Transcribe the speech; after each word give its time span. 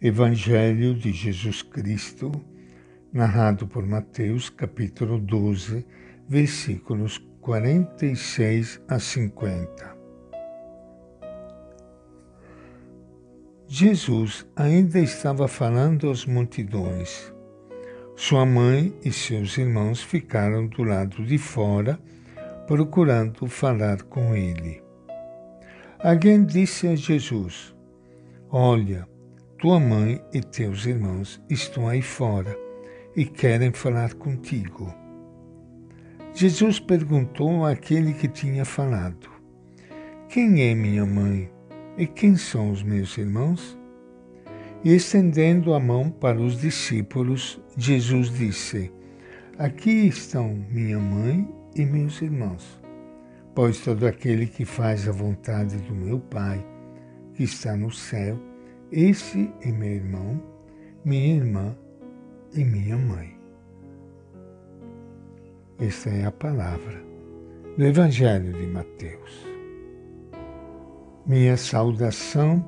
Evangelho 0.00 0.94
de 0.94 1.10
Jesus 1.10 1.60
Cristo, 1.60 2.30
narrado 3.12 3.66
por 3.66 3.84
Mateus, 3.84 4.48
capítulo 4.48 5.18
12, 5.18 5.84
versículos 6.28 7.18
46 7.40 8.80
a 8.86 9.00
50. 9.00 9.96
Jesus 13.66 14.46
ainda 14.54 15.00
estava 15.00 15.48
falando 15.48 16.08
às 16.12 16.24
multidões. 16.24 17.34
Sua 18.14 18.46
mãe 18.46 18.96
e 19.04 19.10
seus 19.10 19.58
irmãos 19.58 20.00
ficaram 20.00 20.68
do 20.68 20.84
lado 20.84 21.24
de 21.24 21.38
fora, 21.38 21.98
procurando 22.68 23.48
falar 23.48 24.00
com 24.02 24.32
ele. 24.36 24.80
Alguém 25.98 26.44
disse 26.44 26.86
a 26.86 26.94
Jesus: 26.94 27.74
Olha, 28.48 29.04
tua 29.58 29.80
mãe 29.80 30.22
e 30.32 30.40
teus 30.40 30.86
irmãos 30.86 31.42
estão 31.50 31.88
aí 31.88 32.00
fora 32.00 32.56
e 33.16 33.24
querem 33.24 33.72
falar 33.72 34.14
contigo. 34.14 34.94
Jesus 36.32 36.78
perguntou 36.78 37.66
àquele 37.66 38.14
que 38.14 38.28
tinha 38.28 38.64
falado: 38.64 39.28
Quem 40.28 40.62
é 40.62 40.74
minha 40.76 41.04
mãe 41.04 41.50
e 41.96 42.06
quem 42.06 42.36
são 42.36 42.70
os 42.70 42.84
meus 42.84 43.18
irmãos? 43.18 43.76
E 44.84 44.94
estendendo 44.94 45.74
a 45.74 45.80
mão 45.80 46.08
para 46.08 46.40
os 46.40 46.60
discípulos, 46.60 47.60
Jesus 47.76 48.30
disse: 48.30 48.92
Aqui 49.58 50.06
estão 50.06 50.54
minha 50.70 51.00
mãe 51.00 51.48
e 51.74 51.84
meus 51.84 52.22
irmãos. 52.22 52.80
Pois 53.56 53.80
todo 53.80 54.06
aquele 54.06 54.46
que 54.46 54.64
faz 54.64 55.08
a 55.08 55.12
vontade 55.12 55.78
do 55.78 55.92
meu 55.96 56.20
Pai, 56.20 56.64
que 57.34 57.42
está 57.42 57.76
no 57.76 57.90
céu, 57.90 58.38
esse 58.90 59.52
é 59.60 59.70
meu 59.70 59.90
irmão, 59.90 60.42
minha 61.04 61.36
irmã 61.36 61.76
e 62.54 62.64
minha 62.64 62.96
mãe. 62.96 63.38
Esta 65.78 66.08
é 66.08 66.24
a 66.24 66.32
palavra 66.32 67.02
do 67.76 67.84
Evangelho 67.84 68.52
de 68.52 68.66
Mateus. 68.66 69.46
Minha 71.26 71.58
saudação 71.58 72.64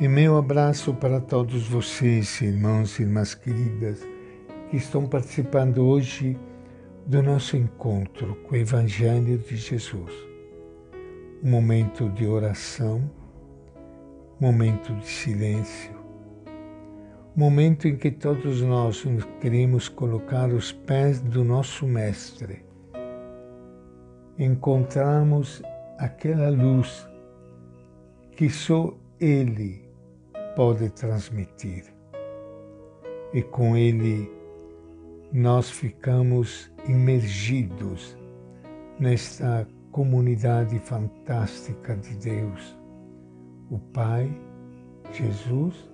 e 0.00 0.08
meu 0.08 0.36
abraço 0.36 0.92
para 0.94 1.20
todos 1.20 1.68
vocês, 1.68 2.40
irmãos 2.40 2.98
e 2.98 3.02
irmãs 3.02 3.34
queridas, 3.34 4.04
que 4.68 4.78
estão 4.78 5.06
participando 5.06 5.78
hoje 5.78 6.36
do 7.06 7.22
nosso 7.22 7.56
encontro 7.56 8.34
com 8.48 8.56
o 8.56 8.58
Evangelho 8.58 9.38
de 9.38 9.56
Jesus. 9.56 10.12
Um 11.40 11.50
momento 11.50 12.08
de 12.08 12.26
oração 12.26 13.08
momento 14.42 14.92
de 14.94 15.06
silêncio, 15.06 15.94
momento 17.36 17.86
em 17.86 17.94
que 17.94 18.10
todos 18.10 18.60
nós 18.60 19.06
queremos 19.40 19.88
colocar 19.88 20.52
os 20.52 20.72
pés 20.72 21.20
do 21.20 21.44
nosso 21.44 21.86
Mestre, 21.86 22.66
encontramos 24.36 25.62
aquela 25.96 26.50
luz 26.50 27.08
que 28.32 28.50
só 28.50 28.92
Ele 29.20 29.88
pode 30.56 30.90
transmitir. 30.90 31.84
E 33.32 33.42
com 33.42 33.76
Ele 33.76 34.28
nós 35.32 35.70
ficamos 35.70 36.68
imergidos 36.88 38.18
nesta 38.98 39.68
comunidade 39.92 40.80
fantástica 40.80 41.94
de 41.94 42.16
Deus 42.16 42.81
o 43.72 43.78
Pai, 43.78 44.30
Jesus 45.14 45.90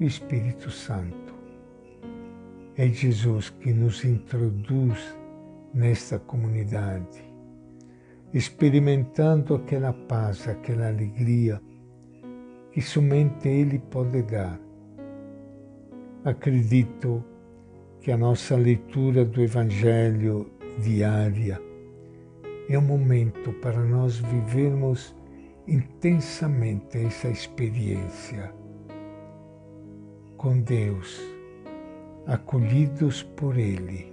e 0.00 0.04
o 0.04 0.06
Espírito 0.06 0.70
Santo. 0.70 1.34
É 2.78 2.88
Jesus 2.88 3.50
que 3.50 3.74
nos 3.74 4.02
introduz 4.06 5.14
nesta 5.74 6.18
comunidade, 6.18 7.22
experimentando 8.32 9.54
aquela 9.54 9.92
paz, 9.92 10.48
aquela 10.48 10.88
alegria 10.88 11.60
que 12.72 12.80
somente 12.80 13.48
Ele 13.48 13.78
pode 13.78 14.22
dar. 14.22 14.58
Acredito 16.24 17.22
que 18.00 18.10
a 18.10 18.16
nossa 18.16 18.56
leitura 18.56 19.26
do 19.26 19.42
Evangelho 19.42 20.50
diária 20.82 21.60
é 22.66 22.78
um 22.78 22.82
momento 22.82 23.52
para 23.60 23.84
nós 23.84 24.16
vivermos 24.16 25.14
intensamente 25.66 26.98
essa 26.98 27.28
experiência 27.28 28.52
com 30.36 30.60
Deus, 30.60 31.20
acolhidos 32.26 33.22
por 33.22 33.56
Ele, 33.56 34.12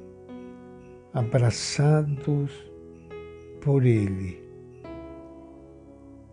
abraçados 1.13 2.51
por 3.59 3.85
Ele, 3.85 4.41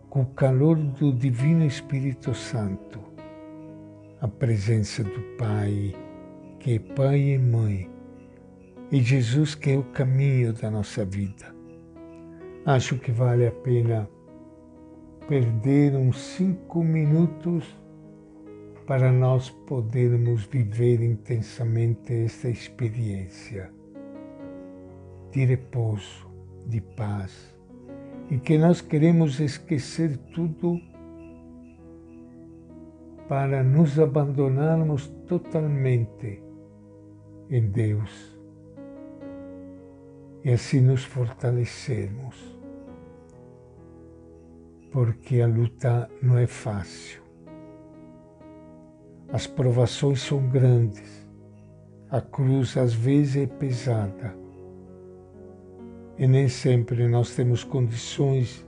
com 0.09 0.21
o 0.21 0.33
calor 0.33 0.77
do 0.77 1.11
Divino 1.11 1.65
Espírito 1.65 2.33
Santo, 2.33 2.99
a 4.21 4.27
presença 4.27 5.03
do 5.03 5.21
Pai, 5.37 5.93
que 6.59 6.75
é 6.75 6.79
Pai 6.79 7.19
e 7.19 7.37
Mãe, 7.37 7.89
e 8.89 9.01
Jesus 9.01 9.53
que 9.53 9.71
é 9.71 9.77
o 9.77 9.83
caminho 9.83 10.53
da 10.53 10.71
nossa 10.71 11.03
vida. 11.03 11.53
Acho 12.65 12.97
que 12.97 13.11
vale 13.11 13.47
a 13.47 13.51
pena 13.51 14.09
perder 15.29 15.95
uns 15.95 16.17
cinco 16.17 16.83
minutos 16.83 17.63
para 18.87 19.11
nós 19.11 19.51
podermos 19.51 20.45
viver 20.45 21.03
intensamente 21.03 22.11
esta 22.11 22.49
experiência 22.49 23.71
de 25.31 25.45
repouso, 25.45 26.27
de 26.65 26.81
paz, 26.81 27.55
e 28.31 28.39
que 28.39 28.57
nós 28.57 28.81
queremos 28.81 29.39
esquecer 29.39 30.17
tudo 30.33 30.81
para 33.27 33.61
nos 33.61 33.99
abandonarmos 33.99 35.09
totalmente 35.27 36.41
em 37.51 37.69
Deus 37.69 38.35
e 40.43 40.49
assim 40.49 40.81
nos 40.81 41.03
fortalecermos 41.03 42.58
porque 44.91 45.41
a 45.41 45.47
luta 45.47 46.09
não 46.21 46.37
é 46.37 46.47
fácil. 46.47 47.21
As 49.31 49.45
provações 49.45 50.21
são 50.21 50.47
grandes, 50.49 51.27
a 52.09 52.19
cruz 52.19 52.75
às 52.77 52.93
vezes 52.93 53.43
é 53.43 53.45
pesada 53.45 54.35
e 56.19 56.27
nem 56.27 56.49
sempre 56.49 57.07
nós 57.07 57.33
temos 57.33 57.63
condições 57.63 58.67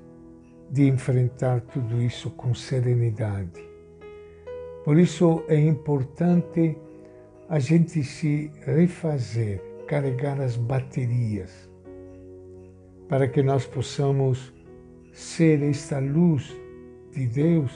de 0.72 0.88
enfrentar 0.88 1.60
tudo 1.60 2.02
isso 2.02 2.30
com 2.30 2.54
serenidade. 2.54 3.62
Por 4.86 4.98
isso 4.98 5.44
é 5.50 5.60
importante 5.60 6.78
a 7.50 7.60
gente 7.60 8.02
se 8.06 8.50
refazer, 8.66 9.62
carregar 9.86 10.40
as 10.40 10.56
baterias, 10.56 11.70
para 13.10 13.28
que 13.28 13.44
nós 13.44 13.66
possamos 13.66 14.54
ser 15.12 15.62
esta 15.62 16.00
luz 16.00 16.58
de 17.12 17.28
Deus 17.28 17.72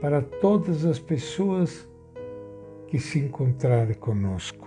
para 0.00 0.22
todas 0.22 0.84
as 0.84 0.98
pessoas 0.98 1.88
que 2.86 2.98
se 2.98 3.18
encontrarem 3.18 3.94
conosco. 3.94 4.66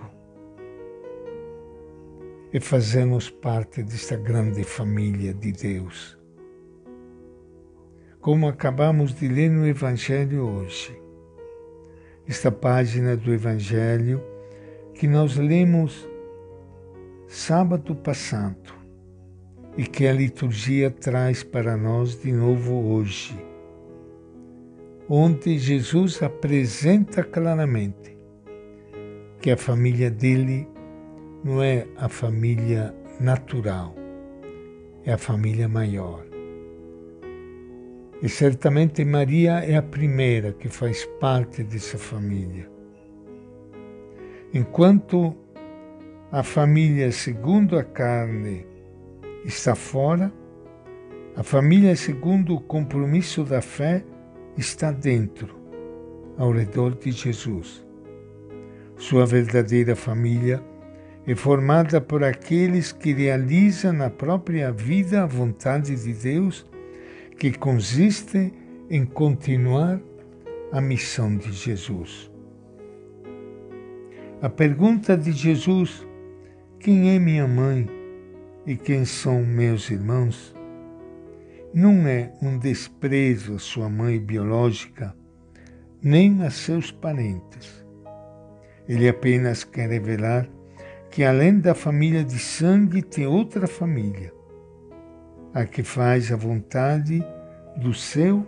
E 2.52 2.60
fazemos 2.60 3.30
parte 3.30 3.82
desta 3.82 4.16
grande 4.16 4.62
família 4.62 5.34
de 5.34 5.52
Deus. 5.52 6.18
Como 8.20 8.48
acabamos 8.48 9.14
de 9.14 9.28
ler 9.28 9.50
no 9.50 9.66
Evangelho 9.66 10.46
hoje, 10.46 10.98
esta 12.26 12.50
página 12.50 13.16
do 13.16 13.32
Evangelho 13.34 14.22
que 14.94 15.06
nós 15.06 15.36
lemos 15.36 16.08
sábado 17.26 17.94
passado 17.96 18.83
e 19.76 19.84
que 19.84 20.06
a 20.06 20.12
liturgia 20.12 20.90
traz 20.90 21.42
para 21.42 21.76
nós 21.76 22.20
de 22.20 22.32
novo 22.32 22.92
hoje, 22.92 23.36
onde 25.08 25.58
Jesus 25.58 26.22
apresenta 26.22 27.24
claramente 27.24 28.16
que 29.40 29.50
a 29.50 29.56
família 29.56 30.10
dele 30.10 30.68
não 31.42 31.62
é 31.62 31.86
a 31.96 32.08
família 32.08 32.94
natural, 33.20 33.94
é 35.04 35.12
a 35.12 35.18
família 35.18 35.68
maior. 35.68 36.24
E 38.22 38.28
certamente 38.28 39.04
Maria 39.04 39.58
é 39.58 39.76
a 39.76 39.82
primeira 39.82 40.52
que 40.52 40.68
faz 40.68 41.04
parte 41.20 41.62
dessa 41.62 41.98
família. 41.98 42.70
Enquanto 44.54 45.36
a 46.32 46.42
família 46.42 47.12
segundo 47.12 47.76
a 47.76 47.84
carne 47.84 48.73
está 49.44 49.74
fora, 49.74 50.32
a 51.36 51.42
família, 51.42 51.94
segundo 51.96 52.54
o 52.54 52.60
compromisso 52.60 53.44
da 53.44 53.60
fé, 53.60 54.04
está 54.56 54.90
dentro, 54.90 55.54
ao 56.38 56.52
redor 56.52 56.94
de 56.94 57.10
Jesus. 57.10 57.84
Sua 58.96 59.26
verdadeira 59.26 59.96
família 59.96 60.62
é 61.26 61.34
formada 61.34 62.00
por 62.00 62.22
aqueles 62.22 62.92
que 62.92 63.12
realizam 63.12 63.92
na 63.92 64.10
própria 64.10 64.70
vida 64.70 65.22
a 65.22 65.26
vontade 65.26 65.96
de 65.96 66.12
Deus, 66.12 66.64
que 67.38 67.52
consiste 67.52 68.52
em 68.88 69.04
continuar 69.04 70.00
a 70.70 70.80
missão 70.80 71.36
de 71.36 71.52
Jesus. 71.52 72.30
A 74.40 74.48
pergunta 74.48 75.16
de 75.16 75.32
Jesus: 75.32 76.06
quem 76.78 77.14
é 77.14 77.18
minha 77.18 77.48
mãe 77.48 78.03
e 78.66 78.76
quem 78.76 79.04
são 79.04 79.44
meus 79.44 79.90
irmãos? 79.90 80.54
Não 81.72 82.06
é 82.06 82.32
um 82.40 82.58
desprezo 82.58 83.56
à 83.56 83.58
sua 83.58 83.88
mãe 83.88 84.18
biológica, 84.18 85.14
nem 86.02 86.42
a 86.42 86.50
seus 86.50 86.90
parentes. 86.90 87.84
Ele 88.88 89.08
apenas 89.08 89.64
quer 89.64 89.88
revelar 89.88 90.48
que 91.10 91.24
além 91.24 91.58
da 91.58 91.74
família 91.74 92.24
de 92.24 92.38
sangue 92.38 93.02
tem 93.02 93.26
outra 93.26 93.66
família, 93.66 94.32
a 95.52 95.64
que 95.64 95.82
faz 95.82 96.32
a 96.32 96.36
vontade 96.36 97.24
do 97.76 97.92
seu 97.92 98.46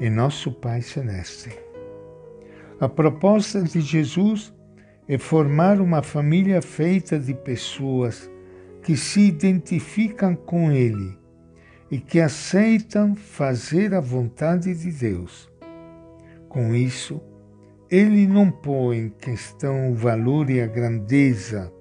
e 0.00 0.08
nosso 0.08 0.52
Pai 0.52 0.82
Celeste. 0.82 1.50
A 2.80 2.88
proposta 2.88 3.62
de 3.62 3.80
Jesus 3.80 4.54
é 5.08 5.18
formar 5.18 5.80
uma 5.80 6.02
família 6.02 6.62
feita 6.62 7.18
de 7.18 7.34
pessoas 7.34 8.30
que 8.82 8.96
se 8.96 9.20
identificam 9.20 10.34
com 10.34 10.70
Ele 10.70 11.18
e 11.90 11.98
que 11.98 12.20
aceitam 12.20 13.14
fazer 13.14 13.94
a 13.94 14.00
vontade 14.00 14.74
de 14.74 14.90
Deus. 14.90 15.50
Com 16.48 16.74
isso, 16.74 17.20
ele 17.90 18.26
não 18.26 18.50
põe 18.50 18.98
em 18.98 19.08
questão 19.08 19.90
o 19.90 19.94
valor 19.94 20.50
e 20.50 20.60
a 20.60 20.66
grandeza 20.66 21.72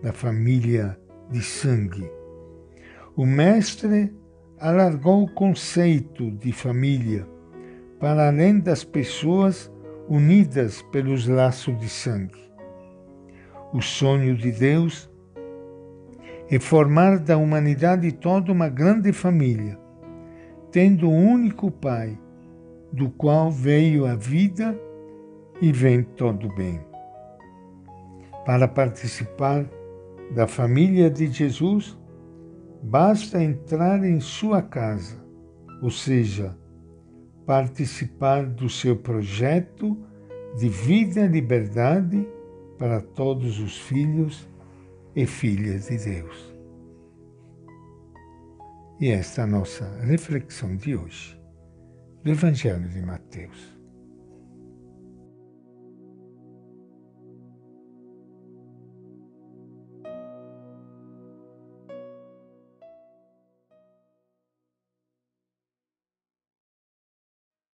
da 0.00 0.12
família 0.12 0.96
de 1.28 1.42
sangue. 1.42 2.08
O 3.16 3.26
Mestre 3.26 4.14
alargou 4.60 5.24
o 5.24 5.34
conceito 5.34 6.30
de 6.30 6.52
família 6.52 7.26
para 7.98 8.28
além 8.28 8.60
das 8.60 8.84
pessoas 8.84 9.70
unidas 10.08 10.82
pelos 10.92 11.26
laços 11.26 11.76
de 11.80 11.88
sangue. 11.88 12.50
O 13.72 13.80
sonho 13.80 14.36
de 14.36 14.52
Deus 14.52 15.09
é 16.50 16.58
formar 16.58 17.20
da 17.20 17.38
humanidade 17.38 18.10
toda 18.10 18.50
uma 18.50 18.68
grande 18.68 19.12
família, 19.12 19.78
tendo 20.72 21.08
um 21.08 21.32
único 21.32 21.70
Pai, 21.70 22.18
do 22.92 23.08
qual 23.08 23.52
veio 23.52 24.04
a 24.04 24.16
vida 24.16 24.76
e 25.62 25.70
vem 25.70 26.02
todo 26.02 26.52
bem. 26.56 26.80
Para 28.44 28.66
participar 28.66 29.64
da 30.34 30.48
família 30.48 31.08
de 31.08 31.28
Jesus, 31.28 31.96
basta 32.82 33.40
entrar 33.40 34.02
em 34.04 34.18
sua 34.18 34.60
casa, 34.60 35.16
ou 35.80 35.90
seja, 35.90 36.56
participar 37.46 38.44
do 38.44 38.68
seu 38.68 38.96
projeto 38.96 39.96
de 40.56 40.68
vida 40.68 41.20
e 41.20 41.28
liberdade 41.28 42.26
para 42.76 43.00
todos 43.00 43.60
os 43.60 43.78
filhos 43.78 44.48
e 45.14 45.26
filhas 45.26 45.88
de 45.88 45.98
Deus. 45.98 46.54
E 49.00 49.08
esta 49.08 49.42
é 49.42 49.44
a 49.44 49.46
nossa 49.46 49.84
reflexão 50.02 50.76
de 50.76 50.94
hoje 50.94 51.40
do 52.22 52.30
Evangelho 52.30 52.88
de 52.88 53.00
Mateus. 53.00 53.79